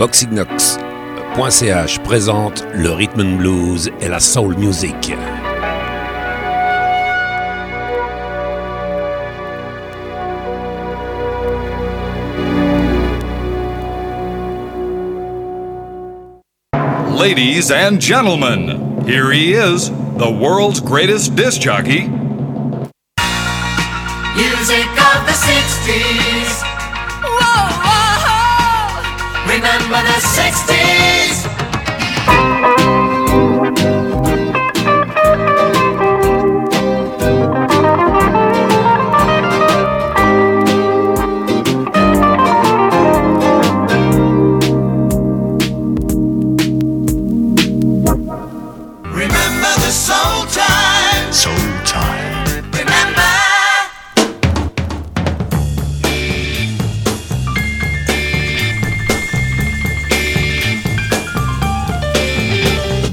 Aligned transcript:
Voxignox.ch 0.00 1.98
présente 2.00 2.66
le 2.74 2.90
rhythm 2.90 3.20
and 3.20 3.36
blues 3.36 3.90
et 4.00 4.08
la 4.08 4.18
soul 4.18 4.56
music. 4.56 5.12
Ladies 17.20 17.70
and 17.70 18.00
gentlemen, 18.00 19.04
here 19.04 19.30
he 19.30 19.52
is, 19.52 19.90
the 19.90 20.38
world's 20.40 20.80
greatest 20.80 21.36
disc 21.36 21.60
jockey. 21.60 22.08
Music 22.08 22.16
of 24.88 25.26
the 25.28 25.36
60s. 25.36 26.62
Whoa, 27.20 27.76
whoa. 27.84 29.52
Remember 29.52 30.00
the 30.00 30.20
60s. 30.32 30.79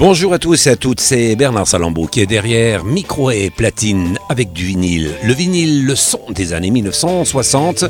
Bonjour 0.09 0.31
à 0.31 0.39
tous 0.39 0.67
et 0.67 0.69
à 0.69 0.77
toutes, 0.77 1.01
c'est 1.01 1.35
Bernard 1.35 1.67
Salambeau 1.67 2.07
qui 2.07 2.21
est 2.21 2.25
derrière 2.25 2.85
micro 2.85 3.29
et 3.29 3.49
platine 3.49 4.17
avec 4.29 4.53
du 4.53 4.63
vinyle. 4.63 5.11
Le 5.21 5.33
vinyle, 5.33 5.85
le 5.85 5.95
son 5.95 6.21
des 6.29 6.53
années 6.53 6.71
1960, 6.71 7.83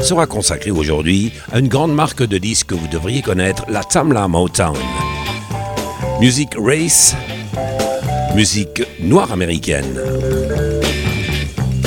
sera 0.00 0.28
consacré 0.28 0.70
aujourd'hui 0.70 1.32
à 1.50 1.58
une 1.58 1.66
grande 1.66 1.92
marque 1.92 2.22
de 2.22 2.38
disques 2.38 2.68
que 2.68 2.74
vous 2.76 2.86
devriez 2.86 3.22
connaître, 3.22 3.64
la 3.68 3.82
Tamla 3.82 4.28
Motown. 4.28 4.76
Music 6.20 6.50
Race, 6.56 7.16
musique 8.36 8.84
noire 9.00 9.32
américaine. 9.32 9.98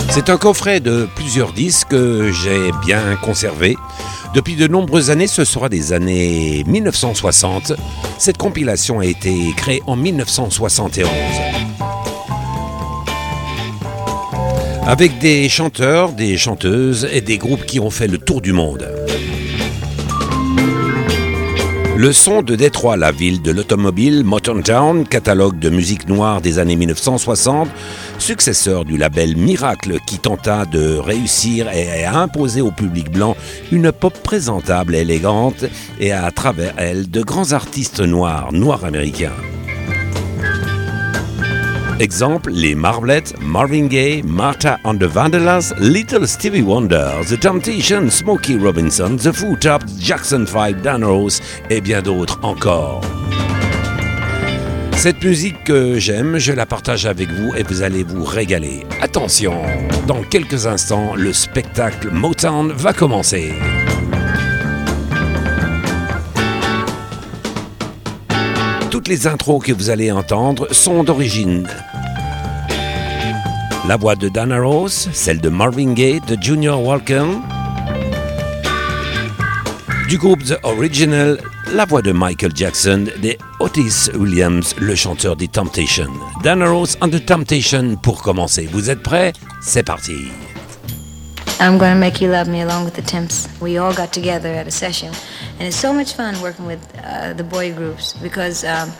C'est 0.09 0.29
un 0.29 0.37
coffret 0.37 0.81
de 0.81 1.07
plusieurs 1.15 1.53
disques 1.53 1.87
que 1.87 2.29
j'ai 2.33 2.73
bien 2.85 3.15
conservé. 3.23 3.77
Depuis 4.37 4.55
de 4.55 4.67
nombreuses 4.67 5.09
années, 5.09 5.25
ce 5.25 5.43
sera 5.43 5.67
des 5.67 5.93
années 5.93 6.63
1960. 6.67 7.73
Cette 8.19 8.37
compilation 8.37 8.99
a 8.99 9.05
été 9.07 9.33
créée 9.57 9.81
en 9.87 9.95
1971. 9.95 11.09
Avec 14.85 15.17
des 15.17 15.49
chanteurs, 15.49 16.11
des 16.11 16.37
chanteuses 16.37 17.09
et 17.11 17.21
des 17.21 17.39
groupes 17.39 17.65
qui 17.65 17.79
ont 17.79 17.89
fait 17.89 18.05
le 18.05 18.19
tour 18.19 18.41
du 18.41 18.53
monde. 18.53 18.87
Le 21.97 22.13
son 22.13 22.43
de 22.43 22.55
Détroit, 22.55 22.95
la 22.95 23.11
ville 23.11 23.41
de 23.41 23.49
l'automobile, 23.49 24.23
Motown 24.23 24.61
Town, 24.61 25.03
catalogue 25.03 25.57
de 25.57 25.71
musique 25.71 26.07
noire 26.07 26.41
des 26.41 26.59
années 26.59 26.75
1960, 26.75 27.67
successeur 28.19 28.85
du 28.85 28.97
label 28.97 29.35
Miracle 29.35 29.97
qui 30.05 30.19
tenta 30.19 30.65
de 30.65 30.95
réussir 30.97 31.67
et 31.71 32.05
à 32.05 32.19
imposer 32.19 32.61
au 32.61 32.69
public 32.69 33.09
blanc 33.09 33.35
une 33.71 33.91
pop 33.91 34.13
présentable 34.21 34.93
et 34.93 34.99
élégante 34.99 35.65
et 35.99 36.11
à 36.11 36.29
travers 36.29 36.75
elle 36.77 37.09
de 37.09 37.23
grands 37.23 37.53
artistes 37.53 38.01
noirs, 38.01 38.53
noirs 38.53 38.85
américains. 38.85 39.33
Exemple, 41.99 42.51
les 42.51 42.75
Marvelettes, 42.75 43.33
Marvin 43.41 43.87
Gaye, 43.87 44.21
Martha 44.21 44.79
and 44.83 44.99
the 44.99 45.05
Vandellas, 45.05 45.73
Little 45.79 46.27
Stevie 46.27 46.61
Wonder, 46.61 47.09
The 47.27 47.39
Temptations, 47.39 48.11
Smokey 48.11 48.57
Robinson, 48.57 49.17
The 49.17 49.31
Foo 49.31 49.55
Tops, 49.55 49.85
Jackson 49.99 50.45
5, 50.45 50.81
Dan 50.83 51.03
Rose 51.03 51.41
et 51.71 51.81
bien 51.81 52.03
d'autres 52.03 52.39
encore. 52.43 53.01
Cette 54.95 55.23
musique 55.23 55.63
que 55.63 55.97
j'aime, 55.97 56.37
je 56.37 56.53
la 56.53 56.67
partage 56.67 57.07
avec 57.07 57.29
vous 57.29 57.55
et 57.55 57.63
vous 57.63 57.81
allez 57.81 58.03
vous 58.03 58.23
régaler. 58.23 58.85
Attention, 59.01 59.55
dans 60.05 60.21
quelques 60.21 60.67
instants, 60.67 61.15
le 61.15 61.33
spectacle 61.33 62.09
Motown 62.11 62.71
va 62.73 62.93
commencer. 62.93 63.53
Les 69.07 69.25
intros 69.25 69.63
que 69.63 69.71
vous 69.71 69.89
allez 69.89 70.11
entendre 70.11 70.67
sont 70.73 71.01
d'origine. 71.01 71.65
La 73.87 73.95
voix 73.95 74.15
de 74.17 74.27
Dana 74.27 74.59
Rose, 74.59 75.09
celle 75.13 75.39
de 75.39 75.47
Marvin 75.47 75.93
Gaye, 75.93 76.19
de 76.27 76.37
Junior 76.41 76.83
Walker, 76.83 77.23
du 80.09 80.17
groupe 80.17 80.43
The 80.43 80.57
Original, 80.63 81.39
la 81.73 81.85
voix 81.85 82.01
de 82.01 82.11
Michael 82.11 82.51
Jackson, 82.53 83.05
de 83.21 83.37
Otis 83.61 84.09
Williams, 84.13 84.75
le 84.77 84.93
chanteur 84.93 85.37
des 85.37 85.47
Temptations. 85.47 86.11
Dana 86.43 86.67
Rose 86.67 86.97
and 86.99 87.09
the 87.09 87.25
Temptation 87.25 87.95
pour 87.95 88.21
commencer. 88.21 88.67
Vous 88.69 88.89
êtes 88.89 89.03
prêts? 89.03 89.31
C'est 89.61 89.83
parti. 89.83 90.27
I'm 91.59 91.77
gonna 91.79 91.95
make 91.95 92.21
you 92.21 92.29
love 92.29 92.47
me 92.47 92.61
along 92.61 92.85
with 92.85 92.93
the 92.93 93.01
Temps. 93.01 93.47
We 93.61 93.79
all 93.79 93.93
got 93.93 94.11
together 94.11 94.49
at 94.49 94.67
a 94.67 94.71
session, 94.71 95.09
and 95.59 95.67
it's 95.67 95.77
so 95.77 95.91
much 95.93 96.13
fun 96.13 96.39
working 96.41 96.65
with 96.65 96.81
uh, 97.03 97.33
the 97.33 97.43
boy 97.43 97.73
groups 97.73 98.13
because 98.13 98.63
um, 98.63 98.91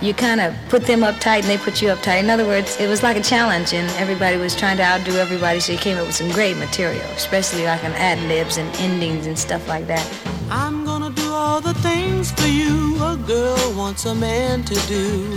you 0.00 0.14
kind 0.14 0.40
of 0.40 0.54
put 0.68 0.84
them 0.84 1.02
up 1.02 1.18
tight 1.20 1.44
and 1.44 1.50
they 1.50 1.58
put 1.58 1.80
you 1.82 1.88
up 1.88 2.00
tight. 2.02 2.18
In 2.18 2.30
other 2.30 2.46
words, 2.46 2.80
it 2.80 2.88
was 2.88 3.02
like 3.02 3.16
a 3.16 3.22
challenge, 3.22 3.72
and 3.72 3.88
everybody 3.98 4.36
was 4.36 4.54
trying 4.56 4.76
to 4.78 4.82
outdo 4.82 5.12
everybody, 5.16 5.60
so 5.60 5.72
you 5.72 5.78
came 5.78 5.98
up 5.98 6.06
with 6.06 6.16
some 6.16 6.30
great 6.30 6.56
material, 6.56 7.06
especially 7.12 7.64
like 7.64 7.82
on 7.84 7.92
ad 7.92 8.18
libs 8.28 8.56
and 8.56 8.68
endings 8.76 9.26
and 9.26 9.38
stuff 9.38 9.66
like 9.68 9.86
that. 9.86 10.06
I'm 10.50 10.84
gonna 10.84 11.10
do 11.10 11.30
all 11.32 11.60
the 11.60 11.74
things 11.74 12.32
for 12.32 12.46
you 12.46 12.94
a 13.02 13.16
girl 13.16 13.72
wants 13.76 14.06
a 14.06 14.14
man 14.14 14.62
to 14.64 14.74
do. 14.86 15.28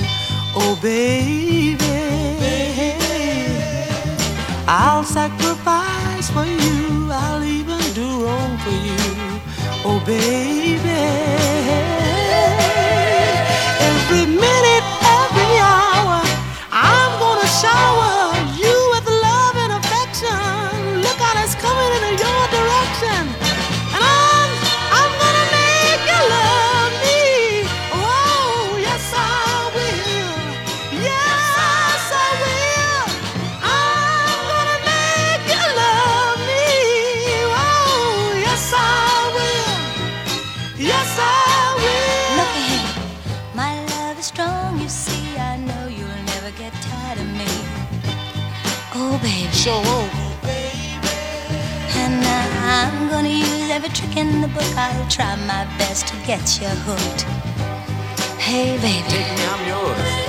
Oh, 0.55 0.79
baby. 0.81 1.77
I'll 4.67 5.03
sacrifice 5.03 6.29
for 6.29 6.45
you. 6.45 7.09
I'll 7.11 7.43
even 7.43 7.79
do 7.93 8.25
wrong 8.25 8.57
for 8.57 8.71
you. 8.71 9.06
Oh, 9.89 10.03
baby. 10.05 10.99
Every 13.87 14.25
minute, 14.25 14.96
Baby. 49.67 49.75
Sure 49.75 49.83
won't. 49.83 50.13
I'm 52.69 53.09
gonna 53.09 53.27
use 53.27 53.69
every 53.69 53.89
trick 53.89 54.15
in 54.15 54.41
the 54.41 54.47
book. 54.47 54.63
I'll 54.77 55.09
try 55.09 55.35
my 55.35 55.65
best 55.77 56.07
to 56.07 56.15
get 56.25 56.61
you 56.61 56.67
hooked. 56.67 57.23
Hey, 58.39 58.77
baby. 58.77 59.07
Take 59.09 59.37
me, 59.37 59.45
I'm 59.45 59.67
yours. 59.67 60.26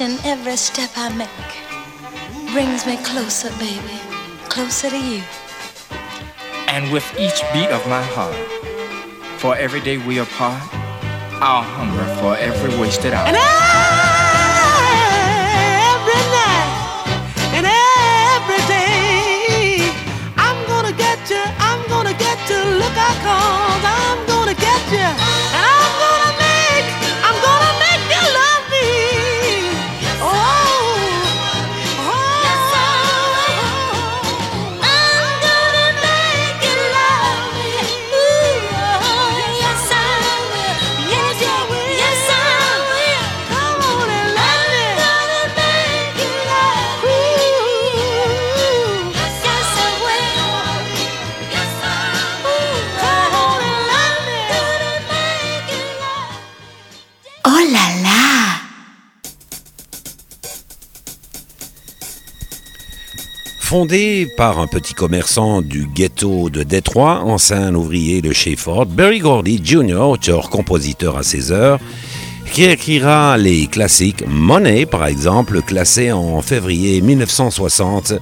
And 0.00 0.12
each 0.12 0.24
and 0.24 0.26
every 0.26 0.56
step 0.56 0.90
I 0.96 1.08
make 1.14 1.28
brings 2.52 2.86
me 2.86 2.96
closer, 3.04 3.50
baby, 3.58 4.00
closer 4.48 4.90
to 4.90 4.98
you. 4.98 5.22
And 6.68 6.90
with 6.92 7.04
each 7.18 7.42
beat 7.52 7.68
of 7.68 7.86
my 7.88 8.02
heart, 8.02 8.34
for 9.38 9.56
every 9.56 9.80
day 9.80 9.98
we 9.98 10.18
apart, 10.18 10.62
I'll 11.40 11.62
hunger 11.62 12.04
for 12.20 12.36
every 12.36 12.76
wasted 12.80 13.12
hour. 13.12 13.28
And 13.28 13.36
every 15.94 16.22
night 16.38 16.70
and 17.56 17.66
every 17.66 18.62
day, 18.66 19.92
I'm 20.36 20.66
gonna 20.66 20.92
get 20.96 21.30
you, 21.30 21.44
I'm 21.58 21.86
gonna 21.88 22.14
get 22.14 22.38
you. 22.50 22.60
Look 22.80 22.96
out, 22.96 23.16
cause 23.22 23.84
I'm 23.84 24.26
gonna 24.26 24.54
get 24.54 24.92
you. 24.92 25.43
Fondé 63.74 64.28
par 64.36 64.60
un 64.60 64.68
petit 64.68 64.94
commerçant 64.94 65.60
du 65.60 65.88
ghetto 65.88 66.48
de 66.48 66.62
Détroit, 66.62 67.24
ancien 67.24 67.74
ouvrier 67.74 68.22
de 68.22 68.32
chez 68.32 68.54
Ford, 68.54 68.86
Berry 68.86 69.18
Gordy 69.18 69.60
Jr., 69.64 69.96
auteur-compositeur 69.96 71.16
à 71.16 71.24
ses 71.24 71.50
heures, 71.50 71.80
qui 72.52 72.62
écrira 72.62 73.36
les 73.36 73.66
classiques 73.66 74.22
Money, 74.28 74.86
par 74.86 75.04
exemple, 75.06 75.60
classé 75.60 76.12
en 76.12 76.40
février 76.40 77.00
1960, 77.00 78.12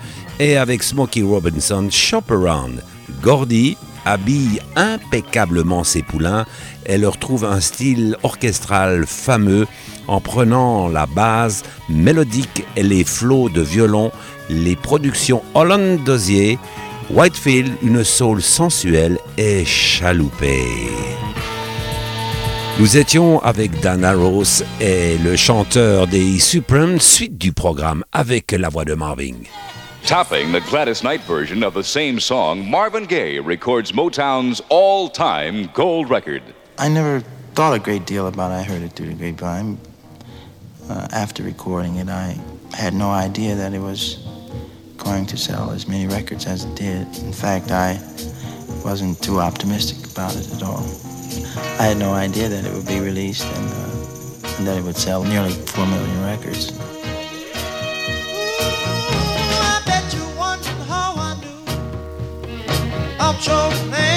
et 0.40 0.56
avec 0.56 0.82
Smokey 0.82 1.20
Robinson, 1.20 1.86
Shop 1.90 2.22
Around. 2.30 2.82
Gordy 3.20 3.76
habille 4.06 4.58
impeccablement 4.74 5.84
ses 5.84 6.02
poulains 6.02 6.46
et 6.86 6.96
leur 6.96 7.18
trouve 7.18 7.44
un 7.44 7.60
style 7.60 8.16
orchestral 8.22 9.04
fameux 9.06 9.66
en 10.08 10.20
prenant 10.20 10.88
la 10.88 11.06
base 11.06 11.62
mélodique 11.88 12.64
et 12.76 12.82
les 12.82 13.04
flots 13.04 13.48
de 13.48 13.60
violon, 13.60 14.10
les 14.52 14.76
productions 14.76 15.42
Holland 15.54 16.02
Dozier, 16.04 16.58
Whitefield, 17.10 17.72
une 17.82 18.04
soul 18.04 18.40
sensuelle 18.40 19.18
et 19.36 19.64
chaloupée. 19.64 20.88
Nous 22.78 22.96
étions 22.96 23.40
avec 23.42 23.80
Dan 23.80 24.04
Arrows 24.04 24.62
et 24.80 25.18
le 25.18 25.36
chanteur 25.36 26.06
des 26.06 26.38
Supremes, 26.38 27.00
suite 27.00 27.36
du 27.36 27.52
programme 27.52 28.02
avec 28.12 28.52
la 28.52 28.70
voix 28.70 28.84
de 28.84 28.94
Marvin. 28.94 29.34
Topping 30.06 30.52
the 30.52 30.60
Gladys 30.68 31.02
Knight 31.02 31.20
version 31.28 31.62
of 31.62 31.74
the 31.74 31.82
same 31.82 32.18
song, 32.18 32.68
Marvin 32.68 33.04
Gaye 33.04 33.38
records 33.38 33.92
Motown's 33.92 34.60
all 34.68 35.08
time 35.08 35.68
gold 35.74 36.10
record. 36.10 36.42
I 36.78 36.88
never 36.88 37.22
thought 37.54 37.74
a 37.74 37.78
great 37.78 38.04
deal 38.06 38.26
about 38.26 38.50
I 38.50 38.62
Heard 38.62 38.82
It 38.82 38.94
Through 38.94 39.10
the 39.10 39.14
Grapevine. 39.14 39.78
Uh, 40.88 41.06
after 41.12 41.44
recording 41.44 41.96
it, 41.96 42.08
I 42.08 42.36
had 42.74 42.94
no 42.94 43.10
idea 43.10 43.54
that 43.54 43.74
it 43.74 43.80
was 43.80 44.21
going 45.02 45.26
to 45.26 45.36
sell 45.36 45.70
as 45.70 45.88
many 45.88 46.06
records 46.06 46.46
as 46.46 46.64
it 46.64 46.74
did. 46.74 47.06
In 47.18 47.32
fact, 47.32 47.70
I 47.70 48.00
wasn't 48.84 49.20
too 49.22 49.40
optimistic 49.40 50.10
about 50.10 50.34
it 50.36 50.52
at 50.54 50.62
all. 50.62 50.84
I 51.78 51.84
had 51.84 51.96
no 51.98 52.12
idea 52.12 52.48
that 52.48 52.64
it 52.64 52.72
would 52.72 52.86
be 52.86 53.00
released 53.00 53.44
and, 53.44 53.68
uh, 53.68 54.56
and 54.58 54.66
that 54.66 54.78
it 54.78 54.84
would 54.84 54.96
sell 54.96 55.24
nearly 55.24 55.52
4 55.52 55.86
million 55.86 56.24
records. 56.24 56.72
I 63.94 64.11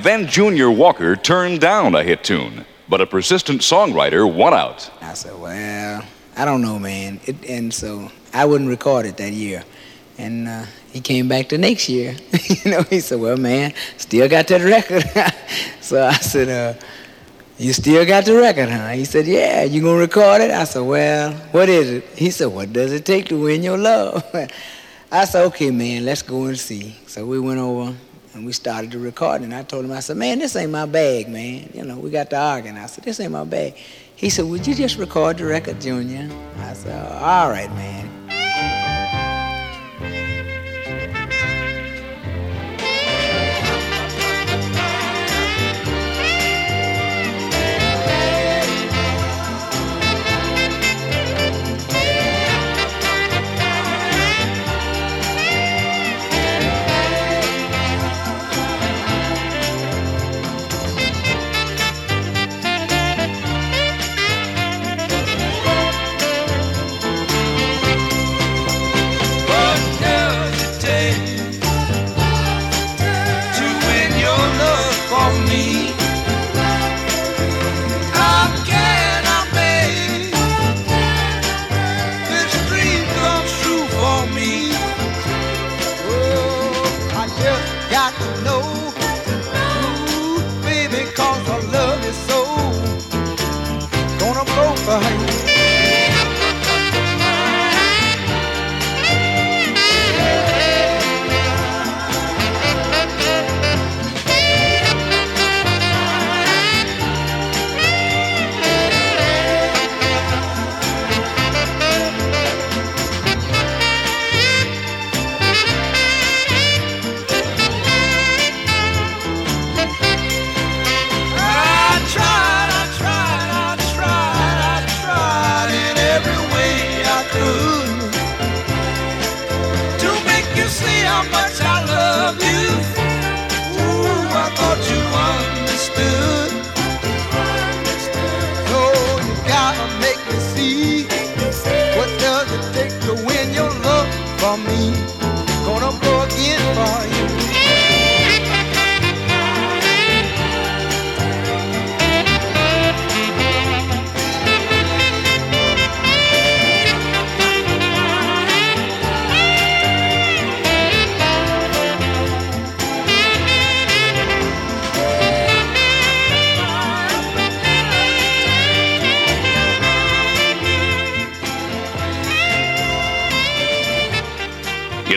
And 0.00 0.06
then 0.06 0.26
Junior 0.28 0.70
Walker 0.70 1.14
turned 1.14 1.60
down 1.60 1.94
a 1.94 2.02
hit 2.02 2.24
tune, 2.24 2.64
but 2.88 3.02
a 3.02 3.06
persistent 3.06 3.60
songwriter 3.60 4.24
won 4.24 4.54
out. 4.54 4.90
I 5.02 5.12
said, 5.12 5.38
well, 5.38 6.02
I 6.38 6.44
don't 6.46 6.62
know, 6.62 6.78
man. 6.78 7.20
It, 7.26 7.44
and 7.46 7.70
so 7.70 8.10
I 8.32 8.46
wouldn't 8.46 8.70
record 8.70 9.04
it 9.04 9.18
that 9.18 9.34
year. 9.34 9.62
And 10.16 10.48
uh, 10.48 10.64
he 10.90 11.02
came 11.02 11.28
back 11.28 11.50
the 11.50 11.58
next 11.58 11.90
year. 11.90 12.16
you 12.48 12.70
know, 12.70 12.82
he 12.84 13.00
said, 13.00 13.20
well, 13.20 13.36
man, 13.36 13.74
still 13.98 14.26
got 14.26 14.46
that 14.46 14.62
record. 14.62 15.04
so 15.82 16.02
I 16.02 16.14
said, 16.14 16.48
uh, 16.48 16.80
you 17.58 17.74
still 17.74 18.06
got 18.06 18.24
the 18.24 18.36
record, 18.36 18.70
huh? 18.70 18.88
He 18.92 19.04
said, 19.04 19.26
yeah, 19.26 19.64
you 19.64 19.82
gonna 19.82 19.98
record 19.98 20.40
it? 20.40 20.50
I 20.50 20.64
said, 20.64 20.80
well, 20.80 21.34
what 21.52 21.68
is 21.68 21.90
it? 21.90 22.04
He 22.16 22.30
said, 22.30 22.46
what 22.46 22.72
does 22.72 22.90
it 22.92 23.04
take 23.04 23.26
to 23.26 23.38
win 23.38 23.62
your 23.62 23.76
love? 23.76 24.24
I 25.12 25.26
said, 25.26 25.44
okay, 25.48 25.70
man, 25.70 26.06
let's 26.06 26.22
go 26.22 26.44
and 26.44 26.58
see. 26.58 26.96
So 27.06 27.26
we 27.26 27.38
went 27.38 27.60
over 27.60 27.94
and 28.34 28.46
we 28.46 28.52
started 28.52 28.90
to 28.92 28.98
record. 28.98 29.42
And 29.42 29.54
I 29.54 29.62
told 29.62 29.84
him, 29.84 29.92
I 29.92 30.00
said, 30.00 30.16
man, 30.16 30.38
this 30.38 30.56
ain't 30.56 30.70
my 30.70 30.86
bag, 30.86 31.28
man. 31.28 31.70
You 31.74 31.84
know, 31.84 31.98
we 31.98 32.10
got 32.10 32.30
to 32.30 32.36
arguing. 32.36 32.76
I 32.78 32.86
said, 32.86 33.04
this 33.04 33.20
ain't 33.20 33.32
my 33.32 33.44
bag. 33.44 33.74
He 34.16 34.28
said, 34.30 34.44
would 34.44 34.66
you 34.66 34.74
just 34.74 34.98
record 34.98 35.38
the 35.38 35.46
record, 35.46 35.80
Junior? 35.80 36.28
I 36.58 36.72
said, 36.74 37.12
all 37.12 37.50
right, 37.50 37.70
man. 37.70 38.09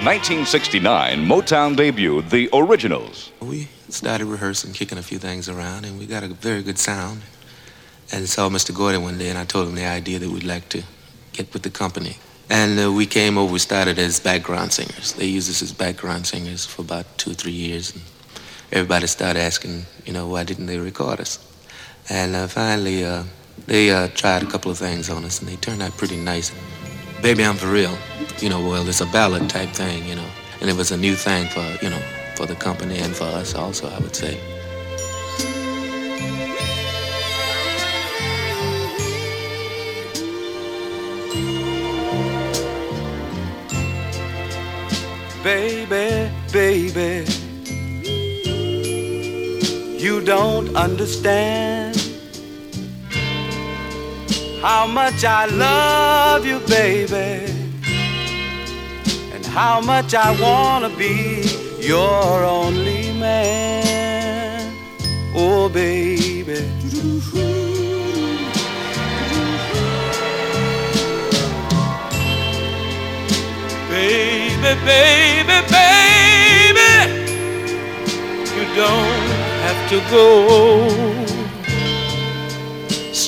In 0.04 0.08
1969, 0.08 1.26
Motown 1.26 1.78
debuted 1.78 2.30
The 2.30 2.50
Originals. 2.52 3.32
We 3.40 3.70
started 3.88 4.26
rehearsing, 4.26 4.74
kicking 4.74 4.98
a 4.98 5.02
few 5.02 5.18
things 5.18 5.48
around, 5.48 5.86
and 5.86 5.98
we 5.98 6.06
got 6.06 6.24
a 6.24 6.28
very 6.28 6.62
good 6.62 6.78
sound. 6.78 7.22
And 8.12 8.28
saw 8.28 8.50
Mr. 8.50 8.76
Gordon 8.76 9.02
one 9.02 9.18
day, 9.18 9.30
and 9.30 9.38
I 9.38 9.46
told 9.46 9.70
him 9.70 9.76
the 9.76 9.86
idea 9.86 10.20
that 10.20 10.30
we'd 10.30 10.44
like 10.44 10.68
to 10.76 10.84
get 11.32 11.54
with 11.54 11.64
the 11.64 11.70
company. 11.70 12.18
And 12.50 12.78
uh, 12.78 12.92
we 12.92 13.06
came 13.06 13.38
over, 13.38 13.54
we 13.54 13.60
started 13.60 13.98
as 13.98 14.20
background 14.20 14.74
singers. 14.74 15.14
They 15.14 15.28
used 15.28 15.50
us 15.50 15.62
as 15.62 15.72
background 15.72 16.28
singers 16.28 16.66
for 16.66 16.82
about 16.82 17.06
two 17.18 17.32
or 17.32 17.36
three 17.36 17.54
years. 17.54 17.94
And 17.94 18.04
everybody 18.74 19.08
started 19.08 19.40
asking, 19.40 19.86
you 20.06 20.12
know, 20.12 20.28
why 20.28 20.44
didn't 20.44 20.66
they 20.66 20.80
record 20.80 21.22
us? 21.22 21.40
And 22.10 22.36
uh, 22.36 22.48
finally, 22.48 23.06
uh, 23.06 23.24
they 23.68 23.90
uh, 23.90 24.10
tried 24.10 24.44
a 24.44 24.48
couple 24.48 24.70
of 24.70 24.78
things 24.78 25.10
on 25.10 25.24
us, 25.24 25.40
and 25.40 25.48
they 25.48 25.56
turned 25.56 25.82
out 25.82 25.96
pretty 25.96 26.18
nice. 26.18 26.52
Baby, 27.24 27.46
I'm 27.46 27.56
for 27.56 27.68
real. 27.68 27.98
You 28.40 28.50
know, 28.50 28.60
well, 28.60 28.86
it's 28.90 29.00
a 29.00 29.06
ballad 29.06 29.50
type 29.50 29.70
thing, 29.70 30.06
you 30.06 30.14
know. 30.14 30.28
And 30.60 30.70
it 30.70 30.76
was 30.76 30.92
a 30.92 30.98
new 30.98 31.16
thing 31.16 31.48
for, 31.48 31.66
you 31.82 31.90
know, 31.90 32.02
for 32.36 32.46
the 32.46 32.54
company 32.54 32.98
and 32.98 33.16
for 33.16 33.24
us 33.24 33.56
also, 33.56 33.88
I 33.88 33.98
would 34.00 34.14
say. 34.14 34.38
Baby, 45.42 46.30
baby, 46.52 47.26
you 49.98 50.20
don't 50.20 50.76
understand 50.76 51.93
how 54.64 54.88
much 54.88 55.26
I 55.26 55.46
love 55.48 56.46
you, 56.46 56.60
baby, 56.62 57.52
and 59.34 59.46
how 59.48 59.82
much 59.82 60.16
I 60.16 60.32
wanna 60.40 60.88
be 60.98 61.44
your 61.82 62.46
only 62.46 63.12
man. 63.20 64.74
Oh, 65.36 65.68
baby. 65.68 66.64
Baby, 73.90 74.72
baby, 74.86 75.58
baby, 75.76 76.92
you 78.56 78.66
don't 78.78 79.28
have 79.66 79.90
to 79.90 80.00
go. 80.10 81.23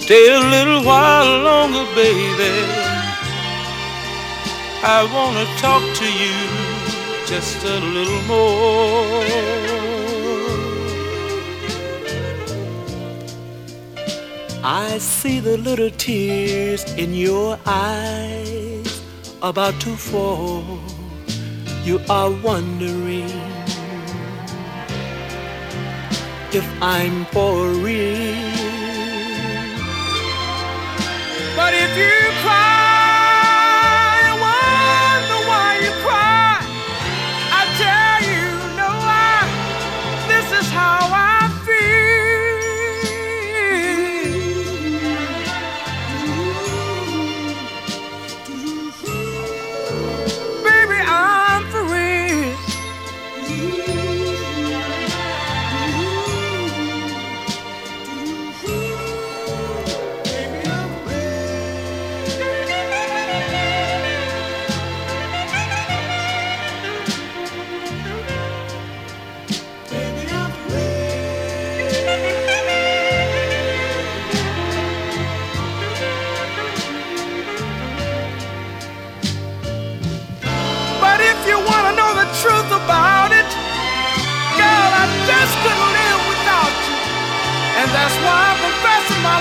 Stay 0.05 0.27
a 0.31 0.39
little 0.39 0.83
while 0.83 1.41
longer, 1.41 1.83
baby. 1.95 2.53
I 4.83 5.01
wanna 5.11 5.45
talk 5.57 5.81
to 6.01 6.05
you 6.21 6.37
just 7.25 7.57
a 7.65 7.79
little 7.79 8.21
more. 8.29 9.23
I 14.63 14.99
see 14.99 15.39
the 15.39 15.57
little 15.57 15.89
tears 15.89 16.83
in 17.03 17.15
your 17.15 17.57
eyes 17.65 19.01
about 19.41 19.73
to 19.85 19.95
fall. 19.97 20.63
You 21.83 21.99
are 22.11 22.29
wondering 22.29 23.33
if 26.53 26.65
I'm 26.79 27.25
for 27.33 27.69
real. 27.69 28.84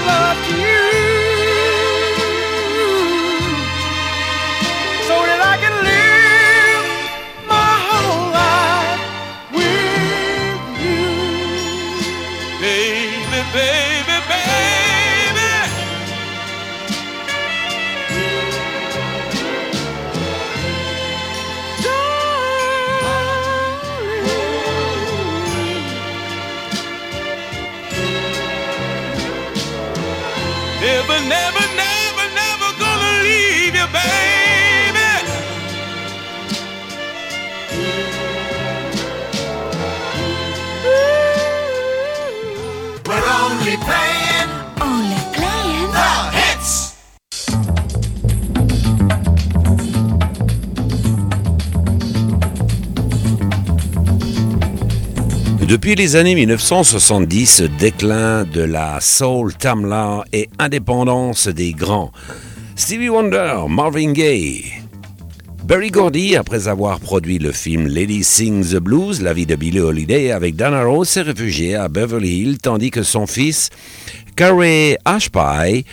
Love 0.06 0.50
you. 0.50 0.73
Depuis 55.84 55.96
les 55.96 56.16
années 56.16 56.34
1970, 56.34 57.60
déclin 57.78 58.44
de 58.44 58.62
la 58.62 59.02
soul 59.02 59.52
tamla 59.52 60.24
et 60.32 60.48
indépendance 60.58 61.46
des 61.46 61.74
grands. 61.74 62.10
Stevie 62.74 63.10
Wonder, 63.10 63.66
Marvin 63.68 64.12
Gaye. 64.12 64.64
Berry 65.62 65.90
Gordy, 65.90 66.36
après 66.36 66.68
avoir 66.68 67.00
produit 67.00 67.38
le 67.38 67.52
film 67.52 67.86
Lady 67.86 68.24
Sings 68.24 68.70
the 68.70 68.78
Blues, 68.78 69.20
la 69.20 69.34
vie 69.34 69.44
de 69.44 69.56
Billie 69.56 69.80
Holiday 69.80 70.30
avec 70.30 70.56
Dana 70.56 70.84
Rose, 70.84 71.06
s'est 71.06 71.20
réfugié 71.20 71.74
à 71.74 71.88
Beverly 71.88 72.38
Hills, 72.38 72.58
tandis 72.62 72.90
que 72.90 73.02
son 73.02 73.26
fils, 73.26 73.68
Carey 74.36 74.96
Ashby, 75.04 75.84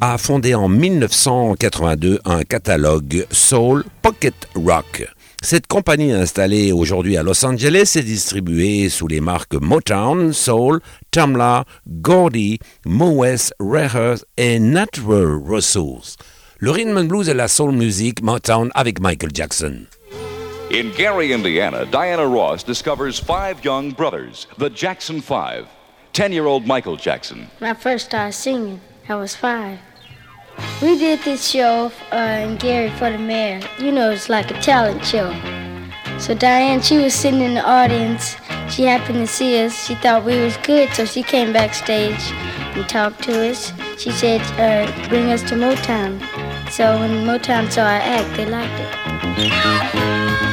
a 0.00 0.18
fondé 0.18 0.54
en 0.54 0.68
1982 0.68 2.20
un 2.26 2.44
catalogue 2.44 3.26
Soul 3.32 3.82
Pocket 4.02 4.36
Rock. 4.54 5.04
Cette 5.44 5.66
compagnie 5.66 6.12
installée 6.12 6.70
aujourd'hui 6.70 7.16
à 7.16 7.24
Los 7.24 7.44
Angeles 7.44 7.94
est 7.96 8.04
distribuée 8.04 8.88
sous 8.88 9.08
les 9.08 9.20
marques 9.20 9.54
Motown, 9.54 10.32
Soul, 10.32 10.80
Tamla, 11.10 11.64
Gordy, 12.00 12.60
Moes, 12.86 13.52
Rehearse 13.58 14.24
et 14.36 14.60
Natural 14.60 15.40
Resource. 15.44 16.16
Le 16.58 16.70
rhythm 16.70 16.96
and 16.96 17.08
blues 17.08 17.28
et 17.28 17.34
la 17.34 17.48
soul 17.48 17.72
music 17.72 18.22
Motown 18.22 18.70
avec 18.76 19.00
Michael 19.00 19.30
Jackson. 19.34 19.86
In 20.72 20.90
Gary, 20.96 21.32
Indiana, 21.34 21.84
Diana 21.86 22.24
Ross 22.24 22.62
discovers 22.64 23.18
five 23.18 23.64
young 23.64 23.90
brothers, 23.90 24.46
the 24.58 24.70
Jackson 24.72 25.20
Five. 25.20 25.66
Ten 26.12 26.30
year 26.32 26.46
old 26.46 26.66
Michael 26.68 26.96
Jackson, 26.96 27.48
When 27.58 27.68
I 27.68 27.74
first 27.74 28.06
started 28.06 28.32
singing, 28.32 28.80
I 29.08 29.16
was 29.16 29.34
five. 29.34 29.80
We 30.80 30.98
did 30.98 31.20
this 31.20 31.48
show 31.48 31.92
uh, 32.12 32.16
in 32.16 32.56
Gary 32.56 32.90
for 32.90 33.10
the 33.10 33.18
mayor. 33.18 33.60
You 33.78 33.92
know, 33.92 34.10
it's 34.10 34.28
like 34.28 34.50
a 34.50 34.60
talent 34.60 35.04
show. 35.04 35.32
So 36.18 36.34
Diane, 36.34 36.80
she 36.80 36.98
was 36.98 37.14
sitting 37.14 37.40
in 37.40 37.54
the 37.54 37.64
audience. 37.64 38.36
She 38.68 38.84
happened 38.84 39.18
to 39.18 39.26
see 39.26 39.64
us. 39.64 39.86
She 39.86 39.94
thought 39.96 40.24
we 40.24 40.40
was 40.40 40.56
good, 40.58 40.90
so 40.90 41.04
she 41.04 41.22
came 41.22 41.52
backstage 41.52 42.32
and 42.74 42.88
talked 42.88 43.22
to 43.24 43.50
us. 43.50 43.72
She 43.98 44.10
said, 44.10 44.40
uh, 44.58 45.08
"Bring 45.08 45.30
us 45.30 45.42
to 45.48 45.54
Motown." 45.54 46.20
So 46.70 46.98
when 46.98 47.26
Motown 47.26 47.70
saw 47.70 47.82
our 47.82 48.00
act, 48.00 48.36
they 48.36 48.46
liked 48.46 48.80
it. 48.80 50.51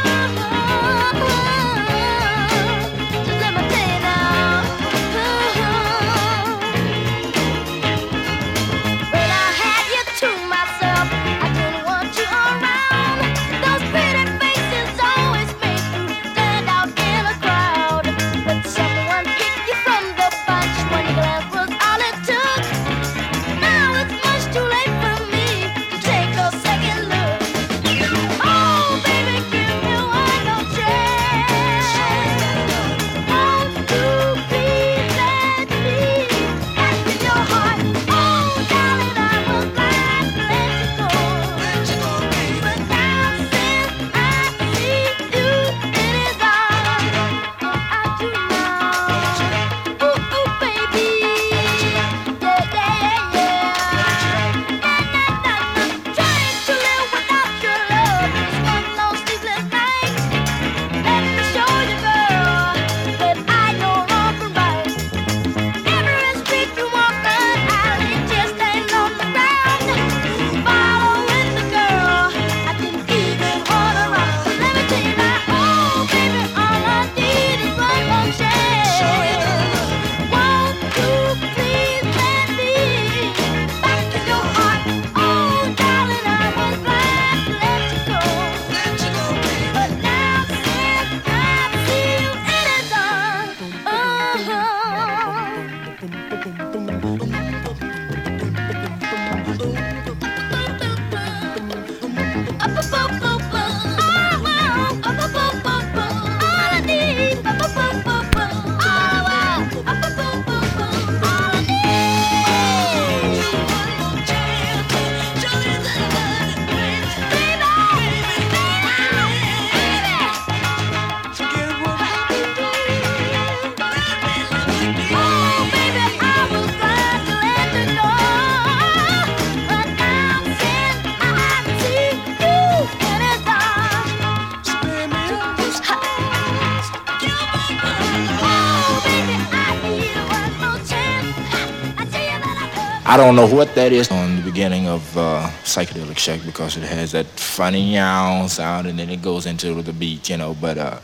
I 143.10 143.18
don't 143.18 143.36
know 143.36 143.48
what 143.48 143.74
that 143.74 143.92
is 143.92 144.12
on 144.12 144.36
the 144.36 144.44
beginning 144.44 144.88
of 144.88 145.18
uh, 145.18 145.50
Psychedelic 145.64 146.20
Shack 146.20 146.42
because 146.46 146.78
it 146.78 146.84
has 146.84 147.14
that 147.14 147.26
funny 147.26 147.96
yow 147.96 148.46
sound 148.46 148.86
and 148.86 149.00
then 149.00 149.10
it 149.10 149.24
goes 149.24 149.48
into 149.48 149.82
the 149.82 149.92
beat, 149.92 150.30
you 150.30 150.38
know. 150.38 150.54
But 150.54 150.78
uh, 150.78 151.00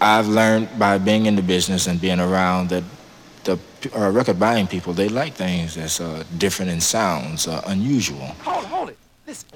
I've 0.00 0.28
learned 0.28 0.70
by 0.78 0.96
being 0.96 1.26
in 1.26 1.36
the 1.36 1.42
business 1.42 1.88
and 1.88 2.00
being 2.00 2.20
around 2.20 2.70
that 2.70 2.84
the 3.44 3.58
uh, 3.94 4.10
record 4.10 4.40
buying 4.40 4.66
people, 4.66 4.94
they 4.94 5.10
like 5.10 5.34
things 5.34 5.74
that's 5.74 6.00
uh, 6.00 6.24
different 6.38 6.70
in 6.70 6.80
sounds, 6.80 7.46
uh, 7.46 7.60
unusual. 7.66 8.28
Hold, 8.40 8.64
hold 8.64 8.88
it. 8.88 8.96
Listen. 9.26 9.50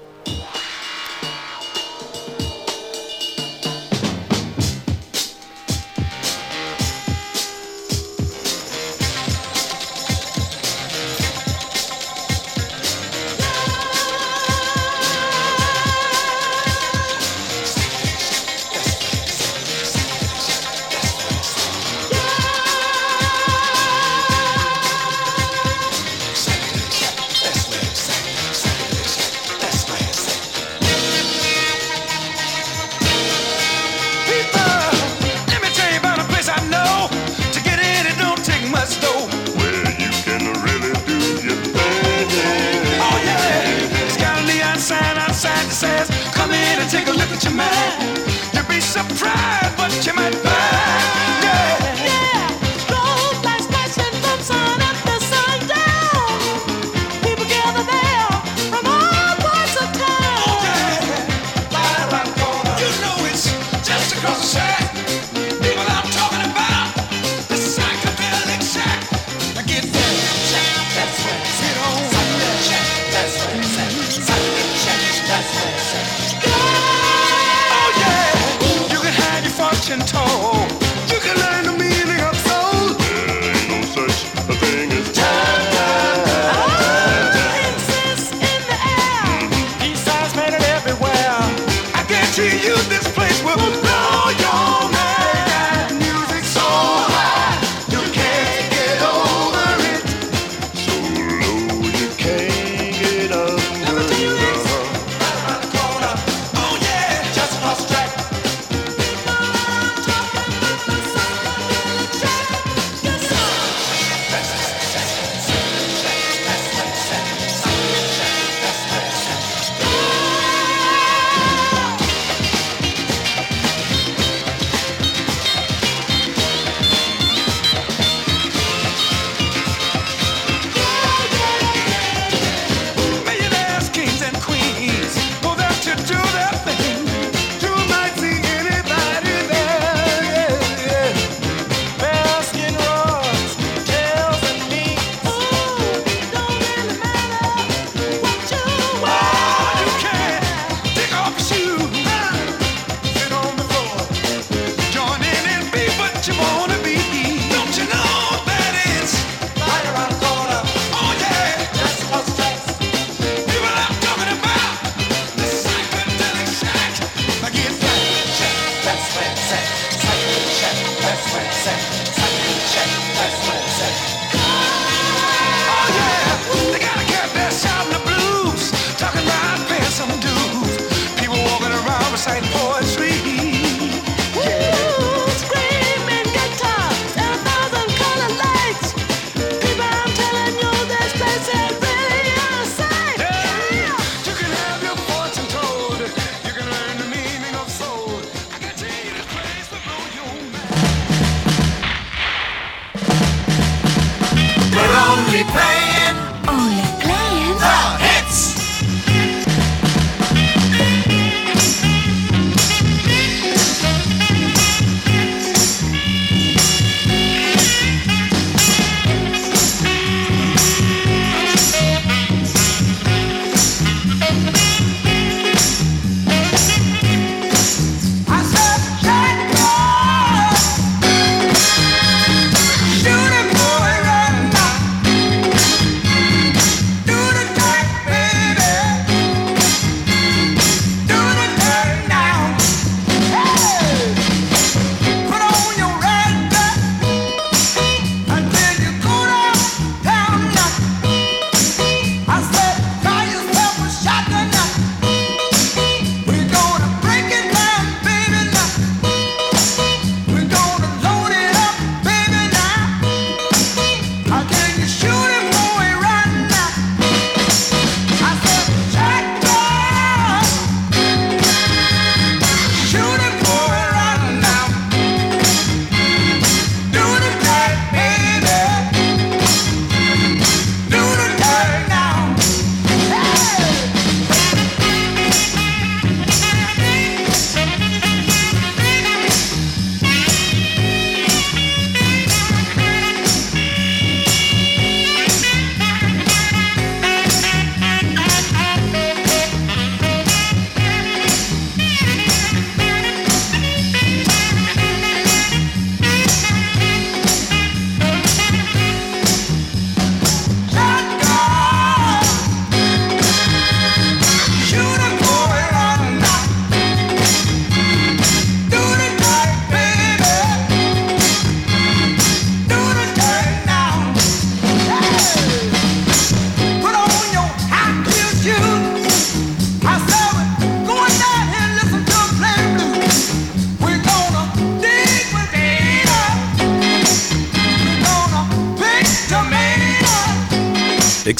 Set, 169.45 169.59
set, 169.59 170.19
check, 170.57 170.77
that's 171.01 171.31
set, 171.31 171.53
set, 171.53 171.79
set, 172.15 172.33
check, 172.73 172.89
that's 173.13 173.47
what 173.47 173.54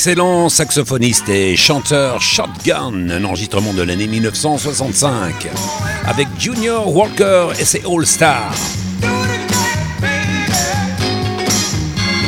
L'excellent 0.05 0.49
saxophoniste 0.49 1.29
et 1.29 1.55
chanteur 1.55 2.21
Shotgun, 2.21 3.09
un 3.09 3.23
enregistrement 3.23 3.73
de 3.73 3.81
l'année 3.81 4.05
1965, 4.05 5.47
avec 6.05 6.27
Junior 6.37 6.95
Walker 6.95 7.47
et 7.59 7.65
ses 7.65 7.81
All 7.91 8.05
Stars. 8.05 8.53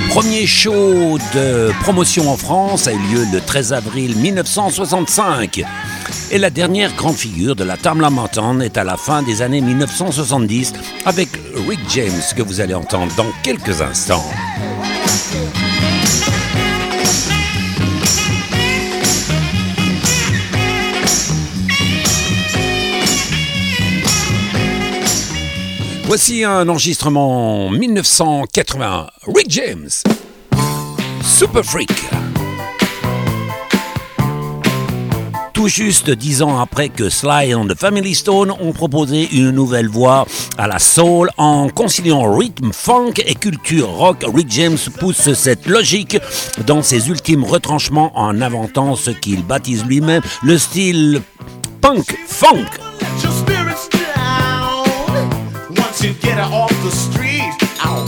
Premier 0.10 0.48
show 0.48 1.20
de 1.36 1.72
promotion 1.84 2.32
en 2.32 2.38
France 2.38 2.88
a 2.88 2.94
eu 2.94 2.98
lieu 2.98 3.28
le 3.32 3.42
13 3.42 3.74
avril 3.74 4.18
1965. 4.18 5.64
Et 6.32 6.40
la 6.40 6.50
dernière 6.50 6.96
grande 6.96 7.16
figure 7.16 7.56
de 7.56 7.64
la 7.64 7.78
Tamla 7.78 8.10
Mountain 8.10 8.60
est 8.62 8.80
à 8.80 8.84
la 8.84 8.98
fin 8.98 9.22
des 9.22 9.44
années 9.44 9.62
1970 9.62 10.74
avec 11.06 11.30
Rick 11.70 11.82
James 11.90 12.24
que 12.36 12.42
vous 12.42 12.60
allez 12.60 12.74
entendre 12.74 13.14
dans 13.16 13.32
quelques 13.44 13.84
instants. 13.84 14.26
Voici 26.08 26.46
un 26.46 26.70
enregistrement 26.70 27.70
1981. 27.70 29.08
Rick 29.36 29.48
James, 29.50 29.90
Super 31.22 31.66
Freak. 31.66 31.92
Tout 35.52 35.68
juste 35.68 36.10
dix 36.10 36.42
ans 36.42 36.62
après 36.62 36.88
que 36.88 37.10
Sly 37.10 37.54
and 37.54 37.68
the 37.68 37.78
Family 37.78 38.16
Stone 38.16 38.52
ont 38.52 38.72
proposé 38.72 39.28
une 39.34 39.52
nouvelle 39.52 39.90
voix 39.90 40.26
à 40.58 40.68
la 40.68 40.80
soul 40.80 41.30
en 41.36 41.68
conciliant 41.68 42.34
rythme, 42.34 42.72
funk 42.72 43.16
et 43.26 43.36
culture 43.36 43.90
rock, 43.90 44.24
Rick 44.34 44.50
James 44.52 44.78
pousse 45.02 45.34
cette 45.34 45.68
logique 45.68 46.18
dans 46.66 46.82
ses 46.82 47.10
ultimes 47.10 47.44
retranchements 47.44 48.18
en 48.18 48.42
inventant 48.42 48.96
ce 48.96 49.12
qu'il 49.12 49.44
baptise 49.44 49.84
lui-même 49.84 50.22
le 50.42 50.58
style 50.58 51.22
punk 51.82 52.18
funk. 52.26 52.66
to 56.08 56.14
get 56.22 56.38
her 56.38 56.56
off 56.56 56.72
the 56.84 56.92
street. 56.92 57.52
Ow. 57.84 58.07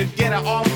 should 0.00 0.16
get 0.16 0.32
it 0.32 0.46
all 0.46 0.69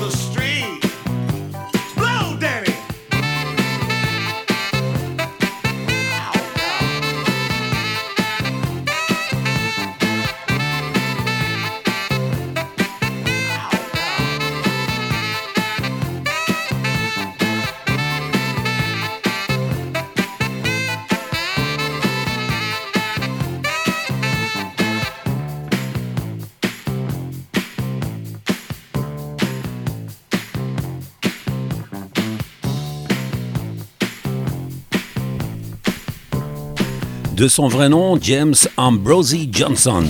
Son 37.47 37.67
vrai 37.67 37.89
nom, 37.89 38.17
James 38.21 38.55
Ambrosie 38.75 39.49
Johnson, 39.51 40.03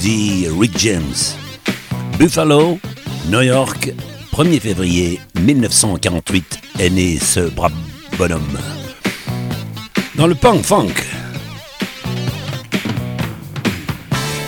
dit 0.00 0.46
Rick 0.58 0.78
James. 0.78 1.14
Buffalo, 2.18 2.78
New 3.28 3.42
York, 3.42 3.92
1er 4.32 4.60
février 4.60 5.20
1948 5.40 6.58
est 6.78 6.90
né 6.90 7.18
ce 7.18 7.40
brave 7.40 7.72
bonhomme. 8.16 8.58
Dans 10.14 10.26
le 10.26 10.34
punk 10.34 10.62
funk. 10.62 10.94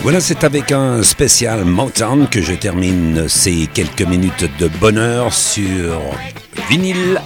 Voilà, 0.01 0.19
c'est 0.19 0.43
avec 0.43 0.71
un 0.71 1.03
spécial 1.03 1.65
Motown 1.65 2.27
que 2.27 2.41
je 2.41 2.53
termine 2.53 3.27
ces 3.29 3.67
quelques 3.73 4.01
minutes 4.01 4.49
de 4.59 4.67
bonheur 4.79 5.31
sur 5.33 6.01
vinyle. 6.69 7.19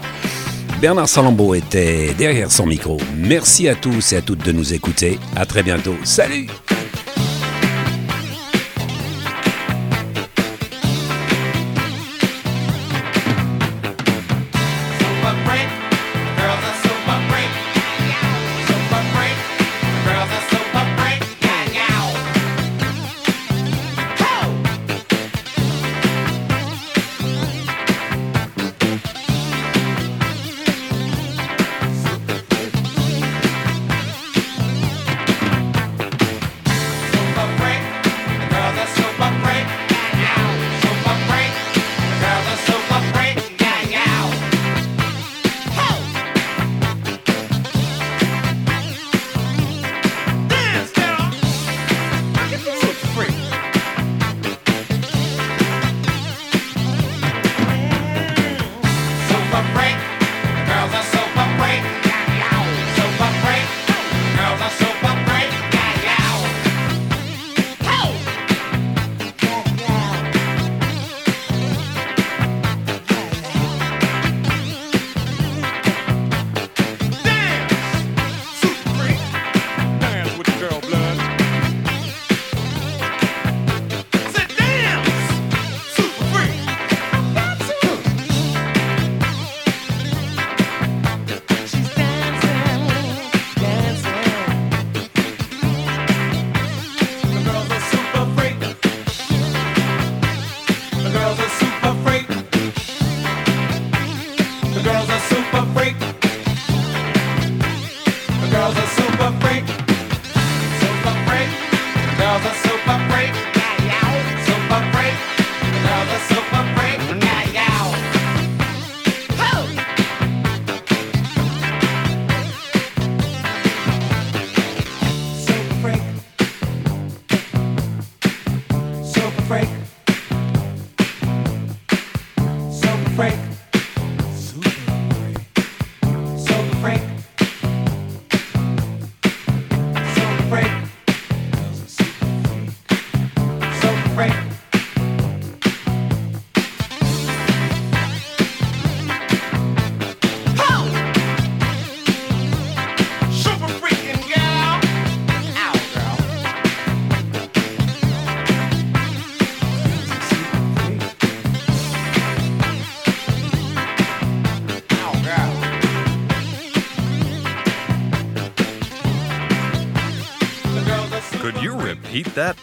Bernard 0.79 1.09
Salambeau 1.09 1.55
était 1.55 2.13
derrière 2.13 2.51
son 2.51 2.67
micro. 2.67 2.97
Merci 3.15 3.67
à 3.67 3.73
tous 3.73 4.13
et 4.13 4.17
à 4.17 4.21
toutes 4.21 4.45
de 4.45 4.51
nous 4.51 4.73
écouter. 4.73 5.19
À 5.35 5.45
très 5.45 5.63
bientôt. 5.63 5.95
Salut! 6.03 6.47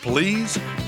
Please? 0.04 0.83